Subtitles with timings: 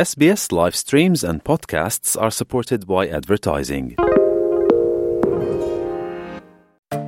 [0.00, 3.94] SBS live streams and podcasts are supported by advertising.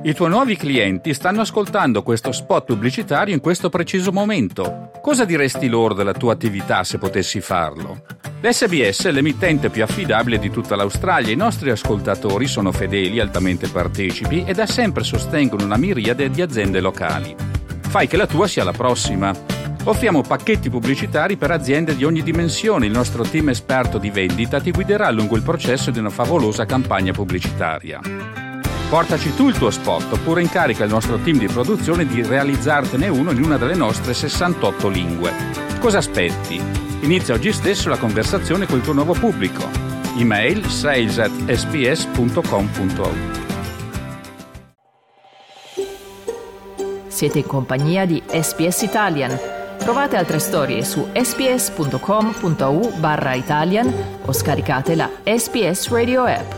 [0.03, 4.91] I tuoi nuovi clienti stanno ascoltando questo spot pubblicitario in questo preciso momento.
[5.01, 8.03] Cosa diresti loro della tua attività se potessi farlo?
[8.41, 11.31] L'SBS è l'emittente più affidabile di tutta l'Australia.
[11.31, 16.81] I nostri ascoltatori sono fedeli, altamente partecipi e da sempre sostengono una miriade di aziende
[16.81, 17.33] locali.
[17.83, 19.60] Fai che la tua sia la prossima.
[19.83, 22.85] Offriamo pacchetti pubblicitari per aziende di ogni dimensione.
[22.85, 27.11] Il nostro team esperto di vendita ti guiderà lungo il processo di una favolosa campagna
[27.11, 27.99] pubblicitaria.
[28.89, 33.31] Portaci tu il tuo spot oppure incarica il nostro team di produzione di realizzartene uno
[33.31, 35.31] in una delle nostre 68 lingue.
[35.79, 36.61] Cosa aspetti?
[36.99, 39.67] Inizia oggi stesso la conversazione con il tuo nuovo pubblico.
[40.17, 43.13] Email sales at sps.com.au
[47.07, 49.50] Siete in compagnia di SPS Italian.
[49.81, 53.91] Trovate altre storie su sps.com.au barra Italian
[54.23, 56.53] o scaricate la SPS Radio app.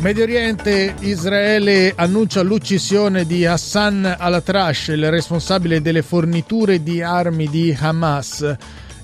[0.00, 7.76] Medio Oriente, Israele annuncia l'uccisione di Hassan al-Atrash, il responsabile delle forniture di armi di
[7.78, 8.56] Hamas.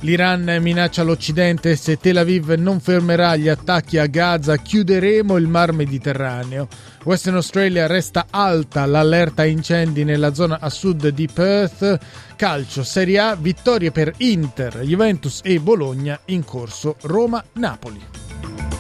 [0.02, 5.72] L'Iran minaccia l'Occidente se Tel Aviv non fermerà gli attacchi a Gaza, chiuderemo il mar
[5.72, 6.66] Mediterraneo.
[7.04, 11.98] Western Australia resta alta l'allerta incendi nella zona a sud di Perth.
[12.34, 18.71] Calcio, Serie A, vittorie per Inter, Juventus e Bologna in corso Roma-Napoli.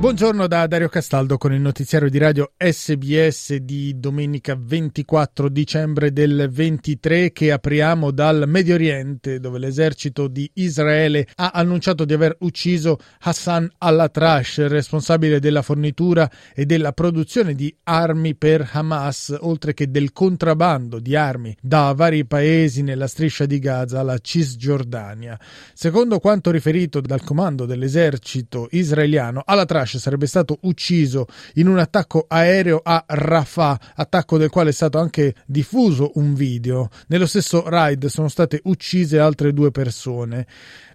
[0.00, 6.48] Buongiorno da Dario Castaldo con il notiziario di radio SBS di domenica 24 dicembre del
[6.50, 12.96] 23 che apriamo dal Medio Oriente dove l'esercito di Israele ha annunciato di aver ucciso
[13.18, 20.12] Hassan al-Atrash, responsabile della fornitura e della produzione di armi per Hamas, oltre che del
[20.12, 25.38] contrabbando di armi da vari paesi nella striscia di Gaza alla Cisgiordania.
[25.74, 32.80] Secondo quanto riferito dal comando dell'esercito israeliano, al-Atrash sarebbe stato ucciso in un attacco aereo
[32.82, 36.88] a Rafah, attacco del quale è stato anche diffuso un video.
[37.08, 40.46] Nello stesso raid sono state uccise altre due persone.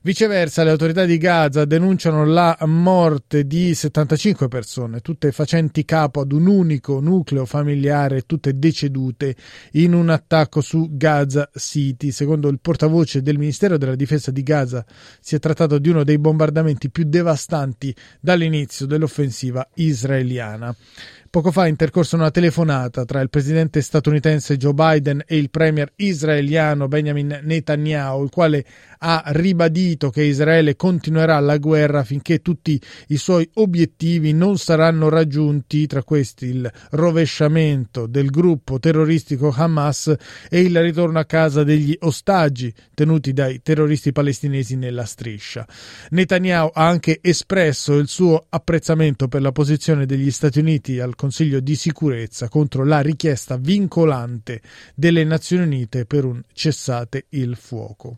[0.05, 6.31] Viceversa, le autorità di Gaza denunciano la morte di 75 persone, tutte facenti capo ad
[6.31, 9.35] un unico nucleo familiare, tutte decedute
[9.71, 12.11] in un attacco su Gaza City.
[12.11, 14.85] Secondo il portavoce del Ministero della Difesa di Gaza,
[15.19, 20.75] si è trattato di uno dei bombardamenti più devastanti dall'inizio dell'offensiva israeliana.
[21.35, 25.91] Poco fa è intercorsa una telefonata tra il presidente statunitense Joe Biden e il premier
[25.97, 28.65] israeliano Benjamin Netanyahu, il quale
[28.99, 35.85] ha ribadito che Israele continuerà la guerra finché tutti i suoi obiettivi non saranno raggiunti,
[35.87, 40.15] tra questi il rovesciamento del gruppo terroristico Hamas
[40.49, 45.67] e il ritorno a casa degli ostaggi tenuti dai terroristi palestinesi nella striscia.
[46.11, 51.59] Netanyahu ha anche espresso il suo apprezzamento per la posizione degli Stati Uniti al Consiglio
[51.59, 54.61] di sicurezza contro la richiesta vincolante
[54.93, 58.17] delle Nazioni Unite per un cessate il fuoco.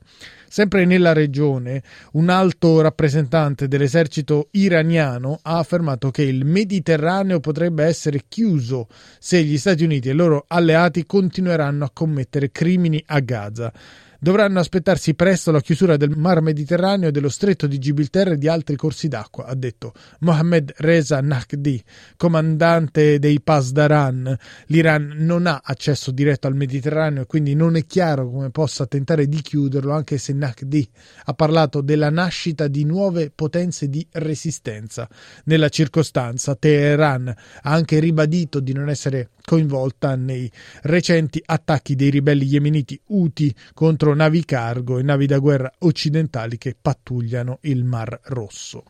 [0.50, 8.24] Sempre nella regione, un alto rappresentante dell'esercito iraniano ha affermato che il Mediterraneo potrebbe essere
[8.28, 13.72] chiuso se gli Stati Uniti e i loro alleati continueranno a commettere crimini a Gaza
[14.20, 18.76] dovranno aspettarsi presto la chiusura del Mar Mediterraneo, dello Stretto di Gibilterra e di altri
[18.76, 21.84] corsi d'acqua, ha detto Mohammed Reza Nahdi,
[22.16, 24.36] comandante dei Pasdaran.
[24.68, 29.28] L'Iran non ha accesso diretto al Mediterraneo e quindi non è chiaro come possa tentare
[29.28, 30.88] di chiuderlo, anche se Nahdi
[31.26, 35.08] ha parlato della nascita di nuove potenze di resistenza.
[35.46, 40.52] Nella circostanza, Teheran ha anche ribadito di non essere coinvolta nei
[40.82, 46.76] recenti attacchi dei ribelli yemeniti Houthi contro navi cargo e navi da guerra occidentali che
[46.80, 48.84] pattugliano il Mar Rosso.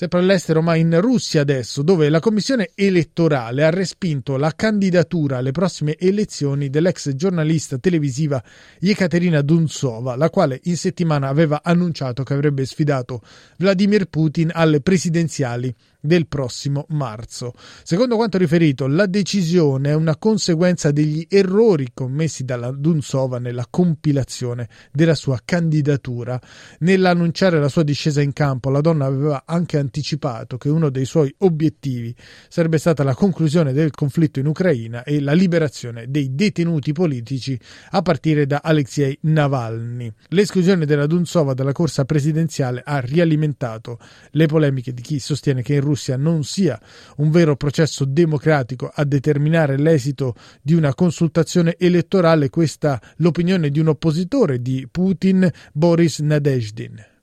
[0.00, 5.50] Sempre all'estero, ma in Russia adesso, dove la commissione elettorale ha respinto la candidatura alle
[5.50, 8.42] prossime elezioni dell'ex giornalista televisiva
[8.80, 13.20] Ekaterina Duntsova, la quale in settimana aveva annunciato che avrebbe sfidato
[13.58, 17.52] Vladimir Putin alle presidenziali del prossimo marzo.
[17.82, 24.68] Secondo quanto riferito, la decisione è una conseguenza degli errori commessi dalla Dunsova nella compilazione
[24.92, 26.40] della sua candidatura.
[26.80, 31.32] Nell'annunciare la sua discesa in campo, la donna aveva anche anticipato che uno dei suoi
[31.38, 32.14] obiettivi
[32.48, 37.58] sarebbe stata la conclusione del conflitto in Ucraina e la liberazione dei detenuti politici
[37.90, 40.12] a partire da Alexei Navalny.
[40.28, 43.98] L'esclusione della Dunsova dalla corsa presidenziale ha rialimentato
[44.30, 46.80] le polemiche di chi sostiene che in Russia non sia
[47.16, 53.88] un vero processo democratico a determinare l'esito di una consultazione elettorale, questa l'opinione di un
[53.88, 57.19] oppositore di Putin, Boris Nadezhdin.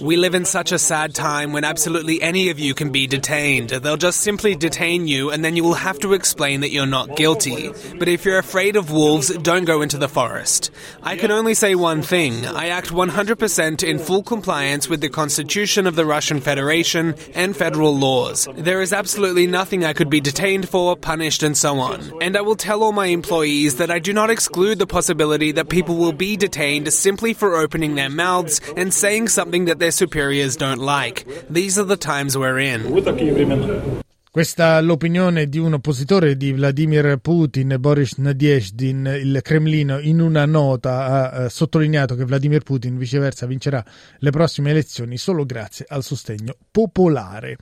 [0.00, 3.70] We live in such a sad time when absolutely any of you can be detained.
[3.70, 7.16] They'll just simply detain you and then you will have to explain that you're not
[7.16, 7.70] guilty.
[7.98, 10.70] But if you're afraid of wolves, don't go into the forest.
[11.02, 12.46] I can only say one thing.
[12.46, 17.96] I act 100% in full compliance with the Constitution of the Russian Federation and federal
[17.96, 18.46] laws.
[18.54, 22.12] There is absolutely nothing I could be detained for, punished, and so on.
[22.22, 25.68] And I will tell all my employees that I do not exclude the possibility that
[25.68, 30.56] people will be detained simply for opening their mouths and saying something that their superiors
[30.56, 31.24] don't like.
[31.50, 34.00] These are the times we're in.
[34.32, 39.18] Questa è l'opinione di un oppositore di Vladimir Putin, Boris Nadezhdin.
[39.20, 43.84] Il Cremlino in una nota ha sottolineato che Vladimir Putin viceversa vincerà
[44.16, 47.58] le prossime elezioni solo grazie al sostegno popolare.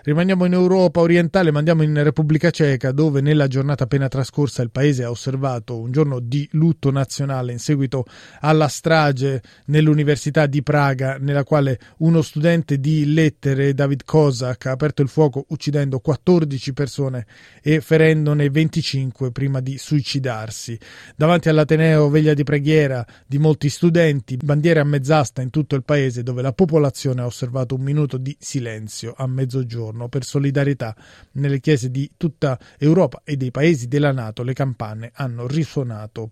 [0.00, 4.70] Rimaniamo in Europa orientale, ma andiamo in Repubblica Ceca, dove nella giornata appena trascorsa il
[4.70, 8.04] paese ha osservato un giorno di lutto nazionale in seguito
[8.40, 15.02] alla strage nell'Università di Praga, nella quale uno studente di lettere, David Kozak, ha aperto
[15.02, 17.26] il fuoco uccidendo 14 persone
[17.60, 20.78] e ferendone 25 prima di suicidarsi.
[21.16, 26.22] Davanti all'Ateneo, veglia di preghiera di molti studenti, bandiere a mezz'asta in tutto il paese,
[26.22, 30.94] dove la popolazione ha osservato un minuto di silenzio a mezzogiorno giorno per solidarietà
[31.32, 36.30] nelle chiese di tutta Europa e dei paesi della Nato le campane hanno risuonato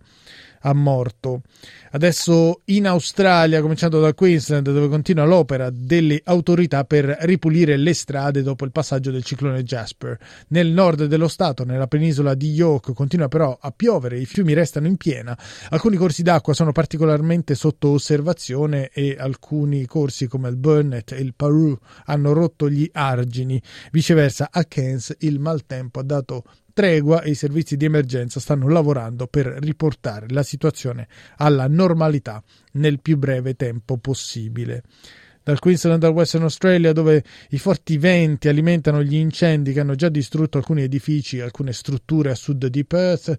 [0.61, 1.41] a morto.
[1.91, 8.43] Adesso in Australia, cominciando dal Queensland, dove continua l'opera delle autorità per ripulire le strade
[8.43, 10.17] dopo il passaggio del ciclone Jasper.
[10.49, 14.87] Nel nord dello stato, nella penisola di York, continua però a piovere, i fiumi restano
[14.87, 15.37] in piena,
[15.69, 21.33] alcuni corsi d'acqua sono particolarmente sotto osservazione e alcuni corsi come il Burnett e il
[21.35, 23.61] Paru hanno rotto gli argini.
[23.91, 26.43] Viceversa, a Cairns il maltempo ha dato
[26.77, 31.07] tregua e i servizi di emergenza stanno lavorando per riportare la situazione
[31.37, 32.43] alla normalità
[32.73, 34.83] nel più breve tempo possibile
[35.47, 40.09] dal Queensland al Western Australia, dove i forti venti alimentano gli incendi che hanno già
[40.09, 43.33] distrutto alcuni edifici e alcune strutture a sud di Perth.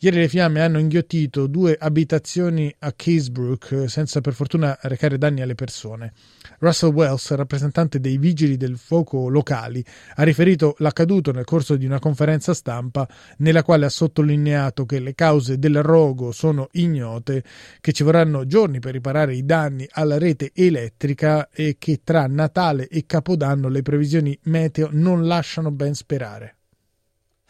[0.00, 5.54] Ieri le fiamme hanno inghiottito due abitazioni a Caysbrook, senza per fortuna recare danni alle
[5.54, 6.12] persone.
[6.58, 9.82] Russell Wells, rappresentante dei vigili del fuoco locali,
[10.16, 13.08] ha riferito l'accaduto nel corso di una conferenza stampa
[13.38, 17.42] nella quale ha sottolineato che le cause del rogo sono ignote,
[17.80, 22.88] che ci vorranno giorni per riparare i danni alla rete elettrica e che tra Natale
[22.88, 26.56] e Capodanno le previsioni meteo non lasciano ben sperare.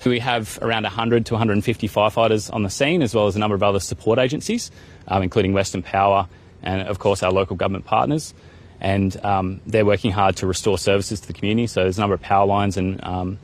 [0.04, 3.54] We have around 100 to 150 firefighters on the scene, as well as a number
[3.54, 4.70] of other support agencies,
[5.08, 6.28] um, including Western Power
[6.62, 8.34] and, of course, our local government partners.
[8.80, 11.68] And um, they're working hard to restore services to the community.
[11.68, 13.38] So there's a number of power lines and um,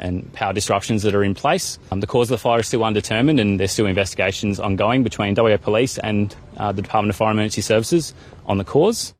[0.00, 1.78] and power disruptions that are in place.
[1.92, 5.34] Um, the cause of the fire is still undetermined, and there's still investigations ongoing between
[5.34, 8.14] WA Police and uh, the Department of Fire Emergency Services
[8.46, 9.14] on the cause.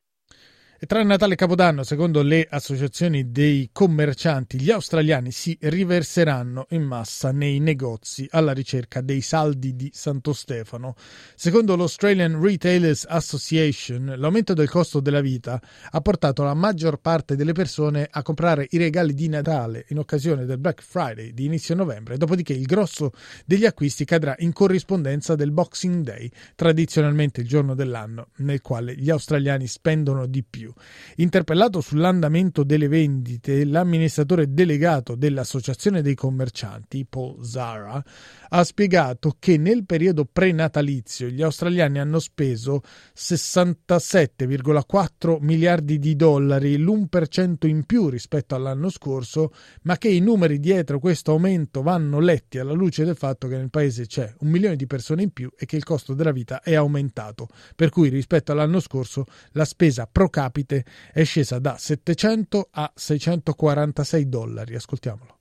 [0.86, 7.32] Tra Natale e Capodanno, secondo le associazioni dei commercianti, gli australiani si riverseranno in massa
[7.32, 10.94] nei negozi alla ricerca dei saldi di Santo Stefano.
[11.34, 17.52] Secondo l'Australian Retailers Association, l'aumento del costo della vita ha portato la maggior parte delle
[17.52, 22.16] persone a comprare i regali di Natale in occasione del Black Friday di inizio novembre,
[22.16, 23.12] dopodiché il grosso
[23.44, 29.10] degli acquisti cadrà in corrispondenza del Boxing Day, tradizionalmente il giorno dell'anno nel quale gli
[29.10, 30.69] australiani spendono di più.
[31.16, 38.02] Interpellato sull'andamento delle vendite, l'amministratore delegato dell'Associazione dei commercianti, Paul Zara,
[38.48, 42.82] ha spiegato che nel periodo prenatalizio gli australiani hanno speso
[43.16, 50.98] 67,4 miliardi di dollari, l'1% in più rispetto all'anno scorso, ma che i numeri dietro
[50.98, 54.86] questo aumento vanno letti alla luce del fatto che nel paese c'è un milione di
[54.86, 58.80] persone in più e che il costo della vita è aumentato, per cui rispetto all'anno
[58.80, 64.74] scorso la spesa pro capite è scesa da 700 a 646 dollari.
[64.74, 65.38] Ascoltiamolo.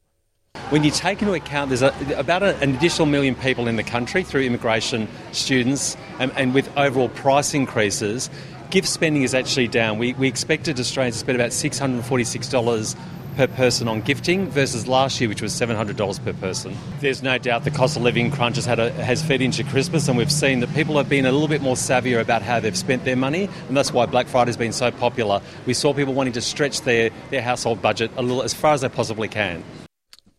[0.70, 4.24] When you take into account there's a, about an additional million people in the country
[4.24, 8.30] through immigration, students, and, and with overall price increases,
[8.70, 9.98] gift spending is actually down.
[9.98, 12.96] We, we expected Australians to spend about $646
[13.40, 16.76] per person on gifting versus last year, which was $700 per person.
[17.00, 20.10] There's no doubt the cost of living crunch has, had a, has fed into Christmas,
[20.10, 22.76] and we've seen that people have been a little bit more savvier about how they've
[22.76, 25.42] spent their money, and that's why Black Friday has been so popular.
[25.66, 28.82] We saw people wanting to stretch their, their household budget a little as far as
[28.82, 29.64] they possibly can.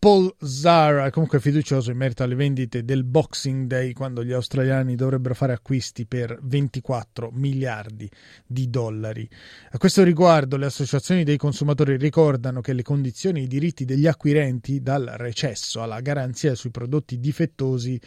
[0.01, 5.35] Paul Zara comunque fiducioso in merito alle vendite del Boxing Day quando gli australiani dovrebbero
[5.35, 8.09] fare acquisti per 24 miliardi
[8.43, 9.29] di dollari.
[9.69, 14.07] A questo riguardo le associazioni dei consumatori ricordano che le condizioni e i diritti degli
[14.07, 18.01] acquirenti dal recesso alla garanzia sui prodotti difettosi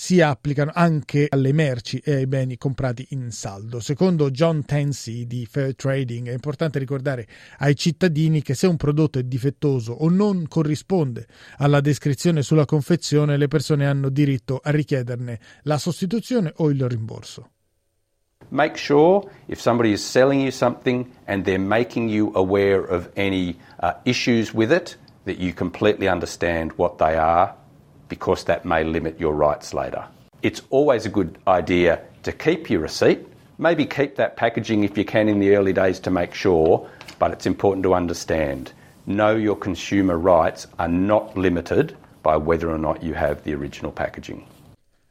[0.00, 3.80] si applicano anche alle merci e ai beni comprati in saldo.
[3.80, 7.26] Secondo John Tansey di Fair Trading è importante ricordare
[7.58, 11.26] ai cittadini che se un prodotto è difettoso o non corrisponde
[11.56, 17.50] alla descrizione sulla confezione, le persone hanno diritto a richiederne la sostituzione o il rimborso.
[18.50, 23.58] Make sure if somebody is selling you something and they're making you aware of any
[23.80, 27.57] uh, issues with it, that you completely understand what they are
[28.08, 30.04] because that may limit your rights later.
[30.42, 33.26] It's always a good idea to keep your receipt.
[33.58, 36.88] Maybe keep that packaging if you can in the early days to make sure,
[37.18, 38.72] but it's important to understand
[39.08, 43.90] know your consumer rights are not limited by whether or not you have the original
[43.90, 44.44] packaging.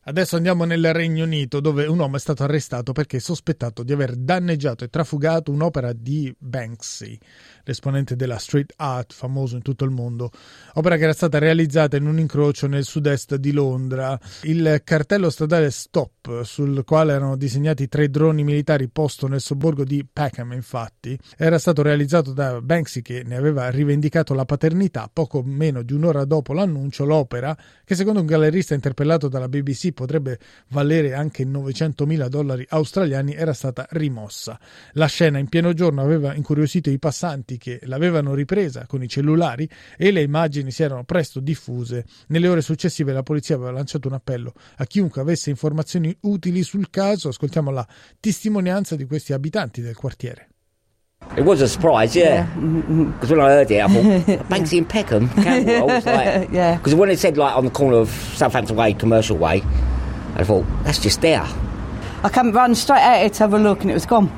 [0.08, 3.92] Adesso andiamo nel Regno Unito dove un uomo è stato arrestato perché è sospettato di
[3.92, 7.20] aver danneggiato e trafugato un'opera di Banksy,
[7.68, 10.32] l'esponente della street art famoso in tutto il mondo,
[10.74, 14.18] opera che era stata realizzata in un incrocio nel sud-est di Londra.
[14.44, 20.06] Il cartello stradale Stop, sul quale erano disegnati tre droni militari posto nel sobborgo di
[20.12, 25.84] Peckham, infatti, era stato realizzato da Banksy che ne aveva rivendicato la paternità poco meno
[25.84, 27.06] di un'ora dopo l'annuncio.
[27.06, 33.54] L'opera, che secondo un gallerista interpellato dalla BBC potrebbe valere anche 900.000 dollari australiani, era
[33.54, 34.60] stata rimossa.
[34.94, 39.70] La scena in pieno giorno aveva incuriosito i passanti che l'avevano ripresa con i cellulari
[39.98, 42.06] e le immagini si erano presto diffuse.
[42.28, 46.90] Nelle ore successive la polizia aveva lanciato un appello a chiunque avesse informazioni utili sul
[46.90, 47.30] caso.
[47.30, 47.88] Ascoltiamo la
[48.20, 50.50] testimonianza di questi abitanti del quartiere.
[51.36, 52.46] It was a surprise, yeah.
[52.56, 55.30] Because when I heard it, I thought, Banksy and Peckham.
[55.36, 56.78] I was like, Yeah.
[56.78, 59.64] Because when it said like on the corner of Southampton Way, Commercial Way,
[60.36, 61.46] I thought that's just there.
[62.24, 64.30] I came run straight at it to have a look and it was gone.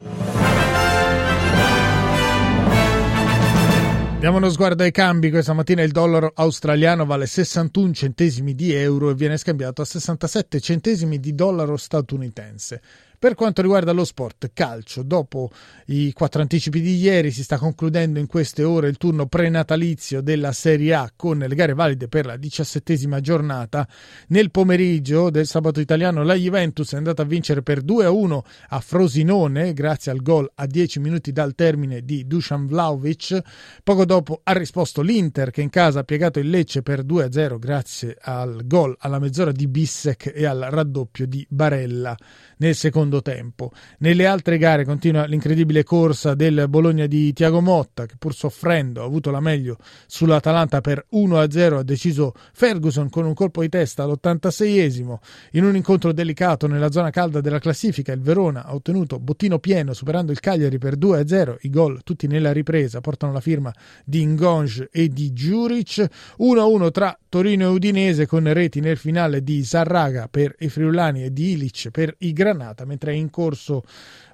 [4.19, 5.29] Diamo uno sguardo ai cambi.
[5.29, 10.59] Questa mattina il dollaro australiano vale 61 centesimi di euro e viene scambiato a 67
[10.59, 12.81] centesimi di dollaro statunitense.
[13.19, 15.51] Per quanto riguarda lo sport calcio, dopo
[15.87, 20.53] i quattro anticipi di ieri si sta concludendo in queste ore il turno prenatalizio della
[20.53, 23.85] Serie A con le gare valide per la diciassettesima giornata.
[24.27, 29.73] Nel pomeriggio del sabato italiano la Juventus è andata a vincere per 2-1 a Frosinone
[29.73, 33.37] grazie al gol a 10 minuti dal termine di Dusan Vlaovic.
[33.83, 38.15] Poco dopo ha risposto l'Inter che in casa ha piegato il Lecce per 2-0 grazie
[38.17, 42.15] al gol alla mezz'ora di Bissek e al raddoppio di Barella
[42.59, 43.71] nel secondo tempo.
[43.99, 49.05] Nelle altre gare continua l'incredibile corsa del Bologna di Tiago Motta che pur soffrendo ha
[49.05, 55.17] avuto la meglio sull'Atalanta per 1-0 ha deciso Ferguson con un colpo di testa all'86esimo
[55.53, 59.93] in un incontro delicato nella zona calda della classifica il Verona ha ottenuto bottino pieno
[59.93, 63.73] superando il Cagliari per 2-0 i gol tutti nella ripresa portano la firma
[64.05, 66.07] di Ngonge e di Juric
[66.39, 71.31] 1-1 tra Torino e Udinese con reti nel finale di Sarraga per i friulani e
[71.31, 73.83] di Ilic per i Granata mentre è in corso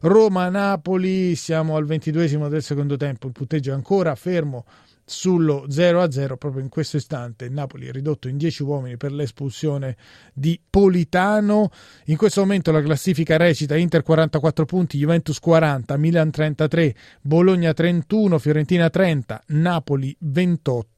[0.01, 4.65] Roma-Napoli siamo al ventiduesimo del secondo tempo il punteggio è ancora fermo
[5.05, 7.48] sullo 0-0 proprio in questo istante.
[7.48, 9.95] Napoli è ridotto in 10 uomini per l'espulsione
[10.34, 11.69] di Politano.
[12.05, 18.39] In questo momento la classifica recita Inter 44 punti Juventus 40 Milan 33 Bologna 31
[18.39, 20.95] Fiorentina 30 Napoli 28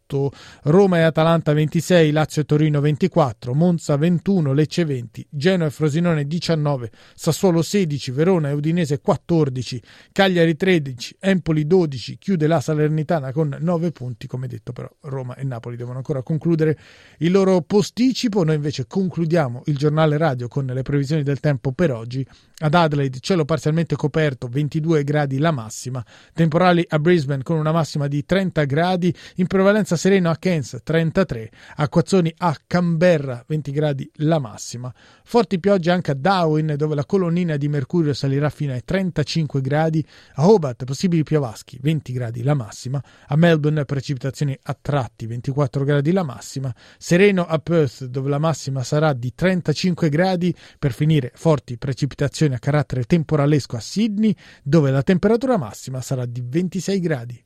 [0.63, 6.25] Roma e Atalanta 26, Lazio e Torino 24, Monza 21, Lecce 20, Genoa e Frosinone
[6.25, 9.81] 19, Sassuolo 16, Verona e Udinese 14,
[10.13, 15.43] Cagliari 13, Empoli 12, chiude la Salernitana con 9 punti, come detto però Roma e
[15.43, 16.77] Napoli devono ancora concludere
[17.17, 21.91] il loro posticipo, noi invece concludiamo il giornale radio con le previsioni del tempo per
[21.91, 22.25] oggi,
[22.59, 28.07] ad Adelaide cielo parzialmente coperto 22 gradi la massima, temporali a Brisbane con una massima
[28.07, 34.39] di 30 gradi, in prevalenza sereno a Cairns 33, acquazzoni a Canberra 20 gradi la
[34.39, 39.59] massima, forti piogge anche a Darwin dove la colonnina di mercurio salirà fino ai 35
[39.61, 45.83] gradi, a Hobart possibili piovaschi 20 gradi la massima, a Melbourne precipitazioni a tratti 24
[45.83, 51.31] gradi la massima, sereno a Perth dove la massima sarà di 35 gradi, per finire
[51.35, 57.45] forti precipitazioni a carattere temporalesco a Sydney dove la temperatura massima sarà di 26 gradi.